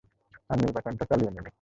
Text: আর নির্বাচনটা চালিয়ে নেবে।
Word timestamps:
আর 0.49 0.57
নির্বাচনটা 0.59 1.03
চালিয়ে 1.05 1.31
নেবে। 1.31 1.49